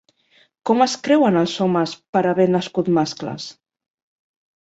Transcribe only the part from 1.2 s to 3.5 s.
els homes per haver nascut mascles?